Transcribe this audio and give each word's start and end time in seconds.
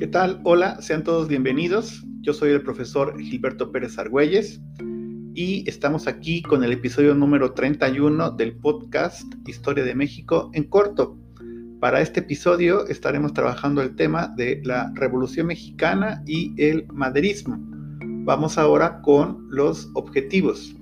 ¿Qué 0.00 0.06
tal? 0.06 0.40
Hola, 0.44 0.80
sean 0.80 1.04
todos 1.04 1.28
bienvenidos. 1.28 2.02
Yo 2.22 2.32
soy 2.32 2.52
el 2.52 2.62
profesor 2.62 3.20
Gilberto 3.20 3.70
Pérez 3.70 3.98
Argüelles 3.98 4.62
y 5.34 5.68
estamos 5.68 6.06
aquí 6.06 6.40
con 6.40 6.64
el 6.64 6.72
episodio 6.72 7.14
número 7.14 7.52
31 7.52 8.30
del 8.30 8.56
podcast 8.56 9.30
Historia 9.46 9.84
de 9.84 9.94
México 9.94 10.50
en 10.54 10.64
corto. 10.64 11.18
Para 11.80 12.00
este 12.00 12.20
episodio 12.20 12.86
estaremos 12.86 13.34
trabajando 13.34 13.82
el 13.82 13.94
tema 13.94 14.28
de 14.28 14.62
la 14.64 14.90
Revolución 14.94 15.48
Mexicana 15.48 16.22
y 16.26 16.54
el 16.56 16.86
maderismo. 16.86 17.58
Vamos 18.24 18.56
ahora 18.56 19.02
con 19.02 19.46
los 19.50 19.90
objetivos. 19.92 20.74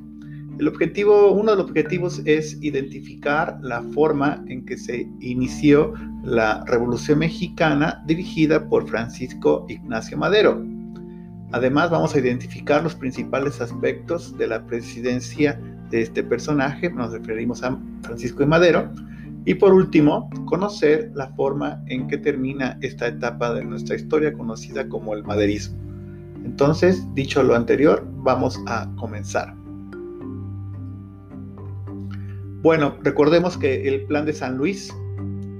El 0.58 0.66
objetivo, 0.66 1.30
uno 1.30 1.52
de 1.52 1.58
los 1.58 1.66
objetivos 1.66 2.20
es 2.24 2.58
identificar 2.62 3.58
la 3.62 3.80
forma 3.94 4.42
en 4.48 4.66
que 4.66 4.76
se 4.76 5.08
inició 5.20 5.94
la 6.24 6.64
Revolución 6.64 7.20
Mexicana 7.20 8.02
dirigida 8.06 8.68
por 8.68 8.88
Francisco 8.88 9.66
Ignacio 9.68 10.18
Madero. 10.18 10.60
Además, 11.52 11.90
vamos 11.90 12.14
a 12.14 12.18
identificar 12.18 12.82
los 12.82 12.96
principales 12.96 13.60
aspectos 13.60 14.36
de 14.36 14.48
la 14.48 14.66
presidencia 14.66 15.60
de 15.90 16.02
este 16.02 16.24
personaje, 16.24 16.90
nos 16.90 17.12
referimos 17.12 17.62
a 17.62 17.78
Francisco 18.02 18.40
de 18.40 18.46
Madero, 18.46 18.92
y 19.44 19.54
por 19.54 19.72
último, 19.72 20.28
conocer 20.44 21.12
la 21.14 21.28
forma 21.28 21.82
en 21.86 22.08
que 22.08 22.18
termina 22.18 22.76
esta 22.82 23.06
etapa 23.06 23.54
de 23.54 23.64
nuestra 23.64 23.94
historia 23.94 24.32
conocida 24.32 24.88
como 24.88 25.14
el 25.14 25.22
maderismo. 25.22 25.78
Entonces, 26.44 27.06
dicho 27.14 27.44
lo 27.44 27.54
anterior, 27.54 28.04
vamos 28.24 28.60
a 28.66 28.90
comenzar. 28.96 29.57
Bueno, 32.60 32.98
recordemos 33.04 33.56
que 33.56 33.86
el 33.86 34.02
Plan 34.06 34.26
de 34.26 34.32
San 34.32 34.56
Luis 34.56 34.92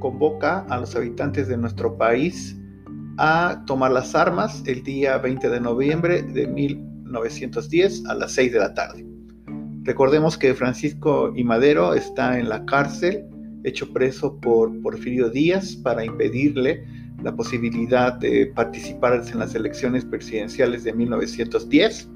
convoca 0.01 0.67
a 0.69 0.81
los 0.81 0.97
habitantes 0.97 1.47
de 1.47 1.57
nuestro 1.57 1.97
país 1.97 2.57
a 3.19 3.63
tomar 3.67 3.93
las 3.93 4.17
armas 4.17 4.65
el 4.67 4.83
día 4.83 5.17
20 5.19 5.49
de 5.49 5.61
noviembre 5.61 6.23
de 6.23 6.49
1910 6.49 8.05
a 8.07 8.15
las 8.15 8.33
6 8.33 8.53
de 8.53 8.59
la 8.59 8.75
tarde. 8.75 9.07
Recordemos 9.85 10.37
que 10.37 10.55
Francisco 10.55 11.33
y 11.37 11.45
Madero 11.45 11.95
está 11.95 12.37
en 12.37 12.49
la 12.49 12.65
cárcel, 12.65 13.25
hecho 13.63 13.93
preso 13.93 14.37
por 14.41 14.77
Porfirio 14.83 15.31
Díaz 15.31 15.77
para 15.77 16.05
impedirle 16.05 16.85
la 17.23 17.35
posibilidad 17.35 18.15
de 18.15 18.47
participar 18.57 19.23
en 19.33 19.39
las 19.39 19.55
elecciones 19.55 20.05
presidenciales 20.05 20.83
de 20.83 20.93
1910. 20.95 22.09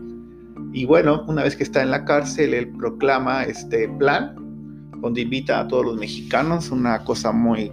Y 0.73 0.87
bueno, 0.87 1.25
una 1.29 1.45
vez 1.45 1.55
que 1.55 1.63
está 1.63 1.83
en 1.83 1.93
la 1.93 2.05
cárcel, 2.05 2.53
él 2.53 2.69
proclama 2.77 3.45
este 3.45 3.89
plan 3.89 4.43
donde 5.03 5.21
invita 5.21 5.61
a 5.61 5.69
todos 5.69 5.85
los 5.85 5.99
mexicanos, 5.99 6.71
una 6.71 7.05
cosa 7.05 7.33
muy 7.33 7.71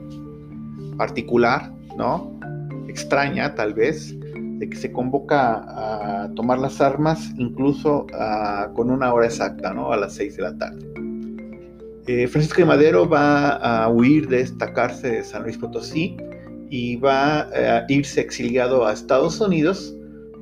particular, 0.97 1.71
¿no? 1.95 2.37
Extraña 2.87 3.55
tal 3.55 3.73
vez, 3.73 4.15
de 4.19 4.69
que 4.69 4.75
se 4.75 4.91
convoca 4.91 5.63
a 6.23 6.29
tomar 6.35 6.59
las 6.59 6.81
armas 6.81 7.31
incluso 7.37 8.07
con 8.75 8.89
una 8.89 9.13
hora 9.13 9.27
exacta, 9.27 9.73
¿no? 9.73 9.93
A 9.93 9.97
las 9.97 10.13
6 10.15 10.35
de 10.35 10.41
la 10.41 10.57
tarde. 10.57 10.85
Eh, 12.07 12.27
Francisco 12.27 12.61
de 12.61 12.65
Madero 12.65 13.07
va 13.07 13.51
a 13.51 13.87
huir 13.87 14.27
de 14.27 14.41
esta 14.41 14.73
cárcel 14.73 15.11
de 15.11 15.23
San 15.23 15.43
Luis 15.43 15.57
Potosí 15.57 16.17
y 16.71 16.95
va 16.95 17.41
a 17.41 17.85
irse 17.87 18.19
exiliado 18.19 18.85
a 18.85 18.93
Estados 18.93 19.39
Unidos 19.39 19.95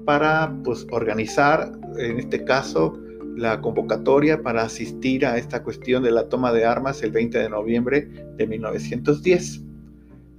para 0.06 0.56
pues, 0.64 0.88
organizar, 0.92 1.70
en 1.98 2.20
este 2.20 2.46
caso, 2.46 2.98
la 3.38 3.62
convocatoria 3.62 4.42
para 4.42 4.64
asistir 4.64 5.26
a 5.26 5.38
esta 5.38 5.64
cuestión 5.64 6.04
de 6.04 6.12
la 6.12 6.28
toma 6.28 6.52
de 6.52 6.66
armas 6.66 7.04
el 7.04 7.12
20 7.12 7.38
de 7.38 7.50
noviembre 7.50 8.10
de 8.36 8.48
1910. 8.48 9.64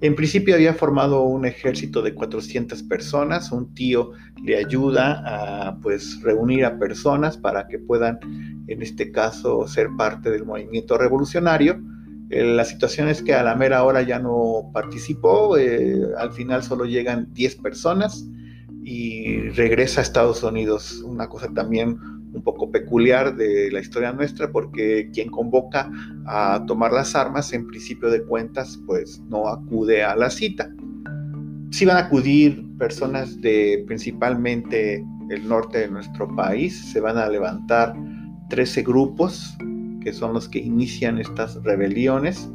En 0.00 0.14
principio 0.14 0.54
había 0.54 0.74
formado 0.74 1.22
un 1.22 1.44
ejército 1.44 2.02
de 2.02 2.14
400 2.14 2.82
personas, 2.84 3.50
un 3.50 3.72
tío 3.74 4.12
le 4.44 4.56
ayuda 4.56 5.22
a 5.26 5.78
pues 5.78 6.20
reunir 6.22 6.64
a 6.64 6.78
personas 6.78 7.36
para 7.36 7.66
que 7.68 7.78
puedan 7.78 8.18
en 8.66 8.82
este 8.82 9.10
caso 9.10 9.66
ser 9.66 9.88
parte 9.96 10.30
del 10.30 10.44
movimiento 10.44 10.98
revolucionario. 10.98 11.80
Eh, 12.30 12.44
la 12.44 12.64
situación 12.64 13.08
es 13.08 13.22
que 13.22 13.34
a 13.34 13.42
la 13.42 13.54
mera 13.54 13.82
hora 13.84 14.02
ya 14.02 14.18
no 14.18 14.70
participó, 14.72 15.56
eh, 15.56 16.00
al 16.18 16.32
final 16.32 16.62
solo 16.62 16.84
llegan 16.84 17.32
10 17.32 17.56
personas 17.56 18.28
y 18.84 19.48
regresa 19.50 20.00
a 20.00 20.04
Estados 20.04 20.42
Unidos, 20.42 21.02
una 21.04 21.28
cosa 21.28 21.52
también 21.52 21.96
un 22.32 22.42
poco 22.42 22.70
peculiar 22.70 23.36
de 23.36 23.70
la 23.70 23.80
historia 23.80 24.12
nuestra, 24.12 24.50
porque 24.50 25.10
quien 25.12 25.30
convoca 25.30 25.90
a 26.26 26.64
tomar 26.66 26.92
las 26.92 27.14
armas, 27.14 27.52
en 27.52 27.66
principio 27.66 28.10
de 28.10 28.22
cuentas, 28.24 28.78
pues 28.86 29.20
no 29.28 29.48
acude 29.48 30.02
a 30.02 30.14
la 30.16 30.30
cita. 30.30 30.70
Sí 31.70 31.84
van 31.84 31.96
a 31.96 32.06
acudir 32.06 32.64
personas 32.78 33.40
de 33.40 33.84
principalmente 33.86 35.04
el 35.30 35.46
norte 35.46 35.78
de 35.78 35.88
nuestro 35.88 36.34
país, 36.34 36.92
se 36.92 37.00
van 37.00 37.18
a 37.18 37.28
levantar 37.28 37.94
13 38.48 38.82
grupos, 38.82 39.56
que 40.02 40.12
son 40.12 40.32
los 40.32 40.48
que 40.48 40.58
inician 40.58 41.18
estas 41.18 41.62
rebeliones. 41.64 42.48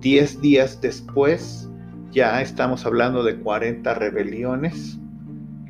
Diez 0.00 0.40
días 0.40 0.80
después, 0.80 1.70
ya 2.10 2.40
estamos 2.42 2.84
hablando 2.86 3.22
de 3.22 3.36
40 3.38 3.94
rebeliones. 3.94 4.98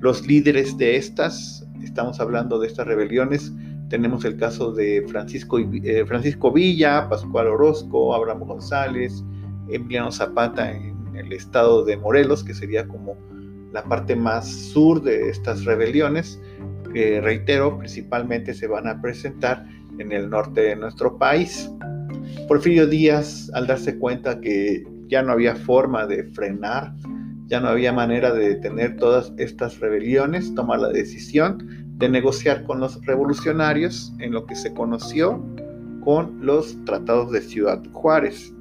Los 0.00 0.26
líderes 0.26 0.78
de 0.78 0.96
estas 0.96 1.59
estamos 1.82 2.20
hablando 2.20 2.58
de 2.58 2.66
estas 2.66 2.86
rebeliones, 2.86 3.52
tenemos 3.88 4.24
el 4.24 4.36
caso 4.36 4.72
de 4.72 5.04
Francisco, 5.08 5.58
eh, 5.58 6.04
Francisco 6.06 6.52
Villa, 6.52 7.08
Pascual 7.08 7.48
Orozco, 7.48 8.14
Abraham 8.14 8.40
González, 8.40 9.24
Emiliano 9.68 10.12
Zapata 10.12 10.70
en 10.70 11.16
el 11.16 11.32
estado 11.32 11.84
de 11.84 11.96
Morelos, 11.96 12.44
que 12.44 12.54
sería 12.54 12.86
como 12.86 13.16
la 13.72 13.82
parte 13.84 14.16
más 14.16 14.48
sur 14.48 15.02
de 15.02 15.28
estas 15.28 15.64
rebeliones, 15.64 16.40
que 16.92 17.20
reitero, 17.20 17.78
principalmente 17.78 18.54
se 18.54 18.66
van 18.66 18.88
a 18.88 19.00
presentar 19.00 19.66
en 19.98 20.12
el 20.12 20.30
norte 20.30 20.60
de 20.60 20.76
nuestro 20.76 21.18
país. 21.18 21.70
Porfirio 22.48 22.86
Díaz, 22.86 23.50
al 23.54 23.66
darse 23.66 23.98
cuenta 23.98 24.40
que 24.40 24.84
ya 25.08 25.22
no 25.22 25.32
había 25.32 25.54
forma 25.56 26.06
de 26.06 26.24
frenar 26.24 26.94
ya 27.50 27.58
no 27.58 27.68
había 27.68 27.92
manera 27.92 28.32
de 28.32 28.50
detener 28.50 28.96
todas 28.96 29.32
estas 29.36 29.80
rebeliones, 29.80 30.54
toma 30.54 30.78
la 30.78 30.88
decisión 30.88 31.84
de 31.98 32.08
negociar 32.08 32.62
con 32.62 32.78
los 32.78 33.04
revolucionarios 33.04 34.14
en 34.20 34.32
lo 34.32 34.46
que 34.46 34.54
se 34.54 34.72
conoció 34.72 35.44
con 36.04 36.38
los 36.40 36.82
tratados 36.84 37.32
de 37.32 37.42
Ciudad 37.42 37.82
Juárez. 37.92 38.54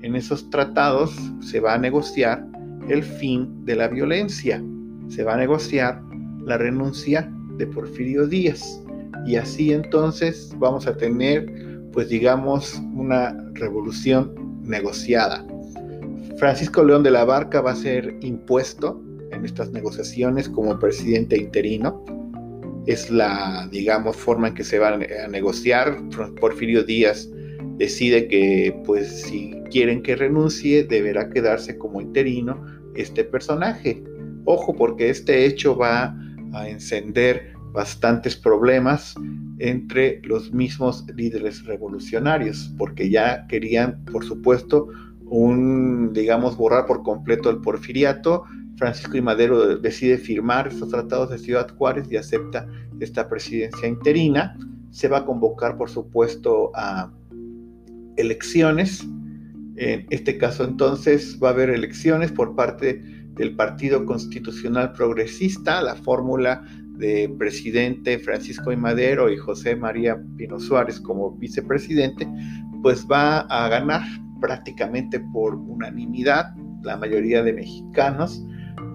En 0.00 0.16
esos 0.16 0.48
tratados 0.48 1.14
se 1.40 1.60
va 1.60 1.74
a 1.74 1.78
negociar 1.78 2.42
el 2.88 3.02
fin 3.02 3.64
de 3.66 3.76
la 3.76 3.88
violencia, 3.88 4.64
se 5.08 5.22
va 5.22 5.34
a 5.34 5.36
negociar 5.36 6.02
la 6.46 6.56
renuncia 6.56 7.30
de 7.58 7.66
Porfirio 7.66 8.26
Díaz 8.26 8.82
y 9.26 9.36
así 9.36 9.74
entonces 9.74 10.54
vamos 10.58 10.86
a 10.86 10.96
tener 10.96 11.46
pues 11.92 12.08
digamos 12.08 12.80
una 12.94 13.36
revolución 13.52 14.32
negociada. 14.62 15.44
Francisco 16.40 16.82
León 16.82 17.02
de 17.02 17.10
la 17.10 17.26
Barca 17.26 17.60
va 17.60 17.72
a 17.72 17.76
ser 17.76 18.16
impuesto 18.22 18.98
en 19.30 19.44
estas 19.44 19.72
negociaciones 19.72 20.48
como 20.48 20.78
presidente 20.78 21.36
interino. 21.36 22.02
Es 22.86 23.10
la, 23.10 23.68
digamos, 23.70 24.16
forma 24.16 24.48
en 24.48 24.54
que 24.54 24.64
se 24.64 24.78
va 24.78 24.94
a 24.94 25.28
negociar. 25.28 25.98
Porfirio 26.40 26.82
Díaz 26.82 27.28
decide 27.76 28.26
que, 28.26 28.74
pues, 28.86 29.20
si 29.20 29.52
quieren 29.70 30.02
que 30.02 30.16
renuncie, 30.16 30.82
deberá 30.84 31.28
quedarse 31.28 31.76
como 31.76 32.00
interino 32.00 32.58
este 32.94 33.22
personaje. 33.22 34.02
Ojo, 34.46 34.74
porque 34.74 35.10
este 35.10 35.44
hecho 35.44 35.76
va 35.76 36.16
a 36.54 36.68
encender 36.70 37.52
bastantes 37.74 38.34
problemas 38.34 39.14
entre 39.58 40.22
los 40.24 40.50
mismos 40.54 41.04
líderes 41.14 41.66
revolucionarios, 41.66 42.74
porque 42.78 43.10
ya 43.10 43.46
querían, 43.46 44.02
por 44.06 44.24
supuesto, 44.24 44.88
un, 45.30 46.12
digamos, 46.12 46.56
borrar 46.56 46.86
por 46.86 47.02
completo 47.02 47.48
el 47.50 47.58
porfiriato. 47.58 48.44
Francisco 48.76 49.16
y 49.16 49.22
Madero 49.22 49.76
decide 49.78 50.18
firmar 50.18 50.68
estos 50.68 50.88
tratados 50.90 51.30
de 51.30 51.38
Ciudad 51.38 51.68
Juárez 51.76 52.10
y 52.10 52.16
acepta 52.16 52.66
esta 52.98 53.28
presidencia 53.28 53.88
interina. 53.88 54.56
Se 54.90 55.08
va 55.08 55.18
a 55.18 55.24
convocar, 55.24 55.76
por 55.76 55.88
supuesto, 55.88 56.72
a 56.74 57.12
elecciones. 58.16 59.06
En 59.76 60.06
este 60.10 60.36
caso, 60.36 60.64
entonces, 60.64 61.38
va 61.42 61.48
a 61.48 61.52
haber 61.52 61.70
elecciones 61.70 62.32
por 62.32 62.54
parte 62.56 63.00
del 63.34 63.54
Partido 63.54 64.04
Constitucional 64.04 64.92
Progresista, 64.92 65.80
la 65.80 65.94
fórmula 65.94 66.64
de 66.98 67.34
presidente 67.38 68.18
Francisco 68.18 68.72
y 68.72 68.76
Madero 68.76 69.30
y 69.30 69.36
José 69.38 69.74
María 69.74 70.20
Pino 70.36 70.60
Suárez 70.60 71.00
como 71.00 71.32
vicepresidente, 71.32 72.28
pues 72.82 73.06
va 73.10 73.40
a 73.40 73.68
ganar 73.68 74.02
prácticamente 74.40 75.20
por 75.20 75.54
unanimidad, 75.54 76.54
la 76.82 76.96
mayoría 76.96 77.42
de 77.42 77.52
mexicanos 77.52 78.44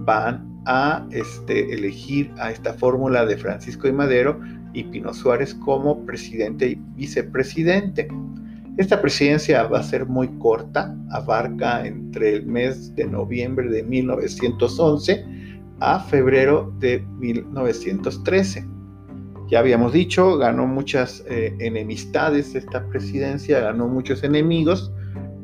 van 0.01 0.55
a 0.65 1.05
este, 1.11 1.73
elegir 1.73 2.31
a 2.39 2.51
esta 2.51 2.73
fórmula 2.73 3.25
de 3.25 3.37
Francisco 3.37 3.87
y 3.87 3.93
Madero 3.93 4.39
y 4.73 4.83
Pino 4.83 5.13
Suárez 5.13 5.53
como 5.53 6.05
presidente 6.05 6.69
y 6.69 6.75
vicepresidente. 6.95 8.07
Esta 8.77 9.01
presidencia 9.01 9.63
va 9.63 9.79
a 9.79 9.83
ser 9.83 10.05
muy 10.05 10.27
corta, 10.39 10.93
abarca 11.11 11.85
entre 11.85 12.35
el 12.35 12.45
mes 12.45 12.93
de 12.95 13.05
noviembre 13.05 13.69
de 13.69 13.83
1911 13.83 15.25
a 15.79 15.99
febrero 15.99 16.73
de 16.79 17.05
1913. 17.19 18.65
Ya 19.47 19.59
habíamos 19.59 19.93
dicho, 19.93 20.37
ganó 20.37 20.65
muchas 20.65 21.23
eh, 21.29 21.55
enemistades 21.59 22.55
esta 22.55 22.85
presidencia, 22.87 23.59
ganó 23.59 23.87
muchos 23.87 24.23
enemigos. 24.23 24.91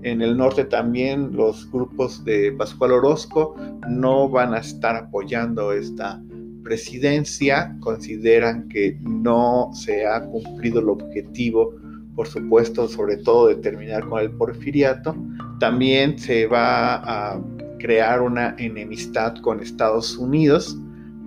En 0.04 0.22
el 0.22 0.36
norte 0.36 0.66
también 0.66 1.36
los 1.36 1.70
grupos 1.72 2.24
de 2.26 2.52
Pascual 2.54 2.92
Orozco 2.92 3.56
no 3.88 4.30
van 4.30 4.54
a 4.54 4.60
estar 4.60 4.96
apoyando 4.96 5.72
esta 5.74 6.22
presidencia, 6.64 7.76
consideran 7.80 8.68
que 8.68 8.98
no 9.02 9.70
se 9.74 10.06
ha 10.08 10.24
cumplido 10.26 10.80
el 10.80 10.90
objetivo, 10.90 11.76
por 12.16 12.28
supuesto, 12.28 12.88
sobre 12.88 13.18
todo 13.18 13.48
de 13.48 13.56
terminar 13.56 14.08
con 14.08 14.22
el 14.22 14.32
porfiriato. 14.32 15.16
También 15.60 16.18
se 16.18 16.48
va 16.48 16.96
a 16.96 17.42
crear 17.80 18.22
una 18.22 18.56
enemistad 18.58 19.36
con 19.38 19.60
Estados 19.60 20.18
Unidos 20.18 20.78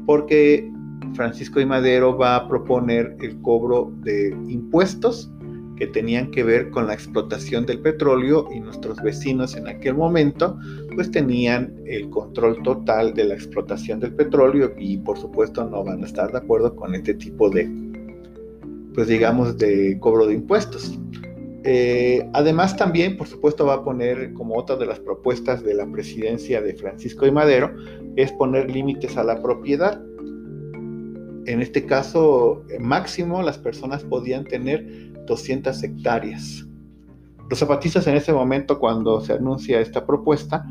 porque 0.07 0.71
Francisco 1.15 1.61
y 1.61 1.67
Madero 1.67 2.17
va 2.17 2.37
a 2.37 2.49
proponer 2.49 3.17
el 3.21 3.41
cobro 3.41 3.93
de 4.03 4.31
impuestos 4.49 5.31
que 5.77 5.87
tenían 5.87 6.31
que 6.31 6.43
ver 6.43 6.71
con 6.71 6.87
la 6.87 6.95
explotación 6.95 7.67
del 7.67 7.81
petróleo 7.81 8.49
y 8.55 8.61
nuestros 8.61 9.03
vecinos 9.03 9.57
en 9.57 9.67
aquel 9.67 9.95
momento 9.95 10.59
pues 10.95 11.11
tenían 11.11 11.75
el 11.87 12.09
control 12.11 12.63
total 12.63 13.15
de 13.15 13.25
la 13.25 13.35
explotación 13.35 14.01
del 14.01 14.15
petróleo 14.15 14.73
y 14.79 14.99
por 14.99 15.19
supuesto 15.19 15.69
no 15.69 15.83
van 15.85 16.03
a 16.03 16.07
estar 16.07 16.31
de 16.31 16.39
acuerdo 16.39 16.75
con 16.77 16.95
este 16.95 17.15
tipo 17.15 17.51
de 17.51 17.69
pues 18.95 19.09
digamos 19.09 19.59
de 19.59 19.99
cobro 19.99 20.27
de 20.27 20.35
impuestos. 20.35 20.97
Eh, 21.65 22.29
además 22.35 22.77
también 22.77 23.17
por 23.17 23.27
supuesto 23.27 23.67
va 23.67 23.75
a 23.75 23.85
poner 23.85 24.35
como 24.35 24.57
otra 24.57 24.77
de 24.77 24.87
las 24.87 25.01
propuestas 25.01 25.65
de 25.65 25.75
la 25.75 25.91
presidencia 25.91 26.61
de 26.61 26.75
Francisco 26.75 27.27
y 27.27 27.31
Madero 27.31 27.75
es 28.17 28.31
poner 28.33 28.71
límites 28.71 29.17
a 29.17 29.25
la 29.25 29.43
propiedad 29.43 30.01
en 31.47 31.61
este 31.61 31.85
caso 31.85 32.65
máximo 32.79 33.43
las 33.43 33.59
personas 33.59 34.03
podían 34.05 34.45
tener 34.45 35.14
200 35.27 35.83
hectáreas. 35.83 36.67
Los 37.51 37.59
zapatistas 37.59 38.07
en 38.07 38.17
ese 38.17 38.33
momento, 38.33 38.79
cuando 38.79 39.21
se 39.21 39.35
anuncia 39.35 39.81
esta 39.81 40.07
propuesta, 40.07 40.65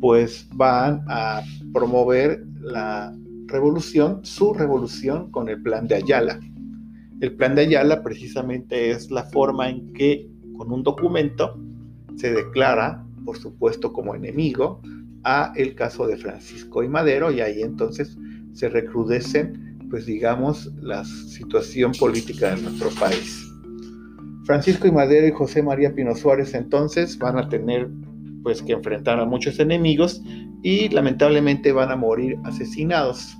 pues 0.00 0.48
van 0.54 1.04
a 1.08 1.42
promover 1.72 2.44
la 2.60 3.14
revolución, 3.46 4.24
su 4.24 4.54
revolución 4.54 5.30
con 5.30 5.48
el 5.48 5.62
plan 5.62 5.86
de 5.86 5.96
Ayala. 5.96 6.40
El 7.20 7.36
plan 7.36 7.54
de 7.54 7.62
Ayala 7.62 8.02
precisamente 8.02 8.90
es 8.90 9.10
la 9.10 9.24
forma 9.24 9.68
en 9.68 9.92
que 9.92 10.28
con 10.56 10.72
un 10.72 10.82
documento 10.82 11.58
se 12.16 12.32
declara, 12.32 13.04
por 13.24 13.36
supuesto, 13.38 13.92
como 13.92 14.14
enemigo 14.14 14.80
a 15.24 15.52
el 15.56 15.74
caso 15.74 16.06
de 16.06 16.16
Francisco 16.16 16.82
y 16.82 16.88
Madero 16.88 17.30
y 17.30 17.40
ahí 17.40 17.62
entonces 17.62 18.16
se 18.52 18.68
recrudecen, 18.68 19.78
pues 19.88 20.06
digamos, 20.06 20.66
la 20.80 21.04
situación 21.04 21.92
política 21.92 22.54
de 22.54 22.62
nuestro 22.62 22.90
país. 22.98 23.51
Francisco 24.44 24.88
y 24.88 24.92
Madero 24.92 25.26
y 25.26 25.30
José 25.30 25.62
María 25.62 25.94
Pino 25.94 26.14
Suárez 26.16 26.54
entonces 26.54 27.16
van 27.18 27.38
a 27.38 27.48
tener 27.48 27.88
pues 28.42 28.60
que 28.60 28.72
enfrentar 28.72 29.20
a 29.20 29.24
muchos 29.24 29.60
enemigos 29.60 30.20
y 30.62 30.88
lamentablemente 30.88 31.72
van 31.72 31.90
a 31.90 31.96
morir 31.96 32.38
asesinados. 32.44 33.38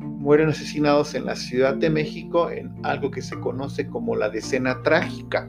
Mueren 0.00 0.48
asesinados 0.48 1.14
en 1.14 1.26
la 1.26 1.36
Ciudad 1.36 1.74
de 1.74 1.90
México 1.90 2.50
en 2.50 2.72
algo 2.82 3.10
que 3.10 3.22
se 3.22 3.38
conoce 3.38 3.86
como 3.86 4.16
la 4.16 4.28
decena 4.28 4.82
trágica, 4.82 5.48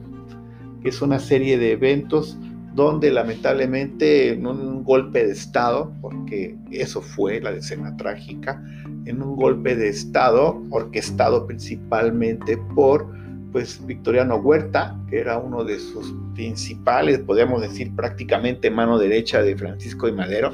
que 0.82 0.90
es 0.90 1.02
una 1.02 1.18
serie 1.18 1.58
de 1.58 1.72
eventos 1.72 2.38
donde 2.74 3.10
lamentablemente 3.10 4.34
en 4.34 4.46
un 4.46 4.84
golpe 4.84 5.26
de 5.26 5.32
Estado, 5.32 5.92
porque 6.02 6.56
eso 6.70 7.00
fue 7.00 7.40
la 7.40 7.50
decena 7.52 7.96
trágica, 7.96 8.62
en 9.06 9.22
un 9.22 9.34
golpe 9.34 9.74
de 9.74 9.88
Estado 9.88 10.62
orquestado 10.70 11.46
principalmente 11.46 12.58
por 12.74 13.08
pues 13.52 13.84
Victoriano 13.86 14.36
Huerta, 14.36 14.98
que 15.08 15.18
era 15.18 15.38
uno 15.38 15.64
de 15.64 15.78
sus 15.78 16.14
principales, 16.34 17.18
podríamos 17.20 17.62
decir 17.62 17.94
prácticamente 17.94 18.70
mano 18.70 18.98
derecha 18.98 19.42
de 19.42 19.56
Francisco 19.56 20.06
de 20.06 20.12
Madero, 20.12 20.52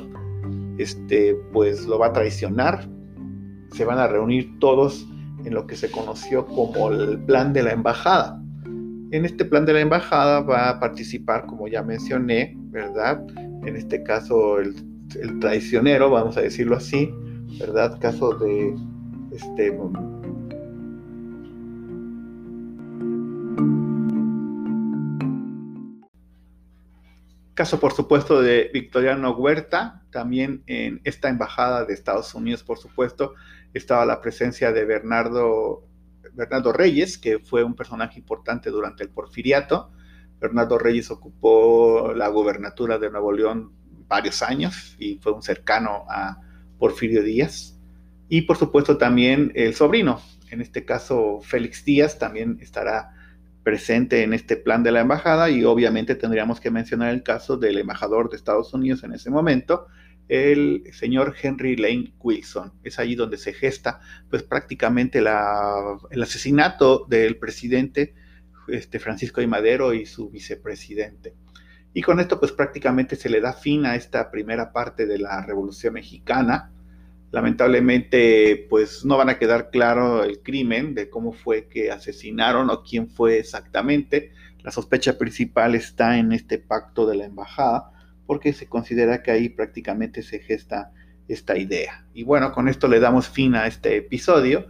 este, 0.78 1.36
pues 1.52 1.86
lo 1.86 1.98
va 1.98 2.08
a 2.08 2.12
traicionar. 2.12 2.88
Se 3.72 3.84
van 3.84 3.98
a 3.98 4.06
reunir 4.06 4.58
todos 4.58 5.06
en 5.44 5.54
lo 5.54 5.66
que 5.66 5.76
se 5.76 5.90
conoció 5.90 6.46
como 6.46 6.90
el 6.90 7.18
plan 7.20 7.52
de 7.52 7.62
la 7.62 7.72
embajada. 7.72 8.40
En 9.10 9.24
este 9.24 9.44
plan 9.44 9.66
de 9.66 9.74
la 9.74 9.80
embajada 9.80 10.40
va 10.40 10.70
a 10.70 10.80
participar, 10.80 11.46
como 11.46 11.68
ya 11.68 11.82
mencioné, 11.82 12.56
¿verdad? 12.70 13.24
En 13.64 13.76
este 13.76 14.02
caso 14.02 14.58
el, 14.58 14.74
el 15.20 15.38
traicionero, 15.38 16.10
vamos 16.10 16.36
a 16.36 16.42
decirlo 16.42 16.76
así, 16.76 17.10
¿verdad? 17.58 17.98
Caso 18.00 18.34
de 18.38 18.74
este 19.32 19.72
Caso, 27.54 27.78
por 27.78 27.92
supuesto, 27.92 28.40
de 28.40 28.70
Victoriano 28.72 29.32
Huerta. 29.32 30.02
También 30.10 30.62
en 30.66 31.00
esta 31.04 31.28
embajada 31.28 31.84
de 31.84 31.92
Estados 31.92 32.34
Unidos, 32.34 32.62
por 32.62 32.78
supuesto, 32.78 33.34
estaba 33.74 34.06
la 34.06 34.20
presencia 34.20 34.72
de 34.72 34.84
Bernardo, 34.84 35.86
Bernardo 36.32 36.72
Reyes, 36.72 37.18
que 37.18 37.40
fue 37.40 37.62
un 37.62 37.74
personaje 37.74 38.18
importante 38.18 38.70
durante 38.70 39.02
el 39.02 39.10
porfiriato. 39.10 39.92
Bernardo 40.40 40.78
Reyes 40.78 41.10
ocupó 41.10 42.12
la 42.16 42.28
gubernatura 42.28 42.98
de 42.98 43.10
Nuevo 43.10 43.32
León 43.32 43.72
varios 44.08 44.42
años 44.42 44.96
y 44.98 45.18
fue 45.18 45.32
un 45.32 45.42
cercano 45.42 46.04
a 46.08 46.40
Porfirio 46.78 47.22
Díaz. 47.22 47.78
Y 48.28 48.42
por 48.42 48.56
supuesto 48.56 48.96
también 48.96 49.52
el 49.54 49.74
sobrino, 49.74 50.20
en 50.50 50.60
este 50.60 50.84
caso 50.84 51.40
Félix 51.42 51.84
Díaz, 51.84 52.18
también 52.18 52.58
estará 52.60 53.14
presente 53.62 54.22
en 54.22 54.32
este 54.32 54.56
plan 54.56 54.82
de 54.82 54.92
la 54.92 55.00
embajada 55.00 55.50
y 55.50 55.64
obviamente 55.64 56.14
tendríamos 56.14 56.60
que 56.60 56.70
mencionar 56.70 57.12
el 57.12 57.22
caso 57.22 57.56
del 57.56 57.78
embajador 57.78 58.28
de 58.30 58.36
Estados 58.36 58.74
Unidos 58.74 59.04
en 59.04 59.12
ese 59.12 59.30
momento, 59.30 59.86
el 60.28 60.84
señor 60.92 61.34
Henry 61.40 61.76
Lane 61.76 62.14
Wilson. 62.18 62.72
Es 62.82 62.98
allí 62.98 63.14
donde 63.14 63.36
se 63.36 63.52
gesta 63.52 64.00
pues 64.30 64.42
prácticamente 64.42 65.18
el 65.18 66.22
asesinato 66.22 67.06
del 67.08 67.38
presidente 67.38 68.14
este, 68.68 68.98
Francisco 68.98 69.40
de 69.40 69.46
Madero 69.46 69.92
y 69.92 70.06
su 70.06 70.30
vicepresidente. 70.30 71.34
Y 71.94 72.02
con 72.02 72.20
esto 72.20 72.40
pues 72.40 72.52
prácticamente 72.52 73.16
se 73.16 73.28
le 73.28 73.40
da 73.40 73.52
fin 73.52 73.86
a 73.86 73.94
esta 73.94 74.30
primera 74.30 74.72
parte 74.72 75.06
de 75.06 75.18
la 75.18 75.44
Revolución 75.44 75.94
Mexicana 75.94 76.71
Lamentablemente, 77.32 78.66
pues 78.68 79.06
no 79.06 79.16
van 79.16 79.30
a 79.30 79.38
quedar 79.38 79.70
claro 79.70 80.22
el 80.22 80.42
crimen 80.42 80.94
de 80.94 81.08
cómo 81.08 81.32
fue 81.32 81.66
que 81.66 81.90
asesinaron 81.90 82.68
o 82.68 82.82
quién 82.82 83.08
fue 83.08 83.38
exactamente. 83.38 84.32
La 84.62 84.70
sospecha 84.70 85.16
principal 85.16 85.74
está 85.74 86.18
en 86.18 86.32
este 86.32 86.58
pacto 86.58 87.06
de 87.06 87.16
la 87.16 87.24
embajada, 87.24 87.90
porque 88.26 88.52
se 88.52 88.68
considera 88.68 89.22
que 89.22 89.30
ahí 89.30 89.48
prácticamente 89.48 90.22
se 90.22 90.40
gesta 90.40 90.92
esta 91.26 91.56
idea. 91.56 92.06
Y 92.12 92.22
bueno, 92.24 92.52
con 92.52 92.68
esto 92.68 92.86
le 92.86 93.00
damos 93.00 93.28
fin 93.28 93.54
a 93.54 93.66
este 93.66 93.96
episodio. 93.96 94.66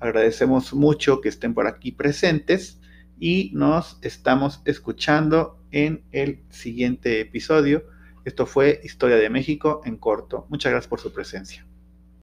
Agradecemos 0.00 0.72
mucho 0.72 1.20
que 1.20 1.28
estén 1.28 1.52
por 1.52 1.66
aquí 1.66 1.92
presentes 1.92 2.80
y 3.20 3.50
nos 3.52 3.98
estamos 4.00 4.62
escuchando 4.64 5.62
en 5.70 6.02
el 6.12 6.40
siguiente 6.48 7.20
episodio. 7.20 7.84
Esto 8.24 8.46
fue 8.46 8.80
Historia 8.84 9.16
de 9.16 9.28
México 9.28 9.82
en 9.84 9.98
corto. 9.98 10.46
Muchas 10.48 10.72
gracias 10.72 10.88
por 10.88 11.00
su 11.00 11.12
presencia. 11.12 11.66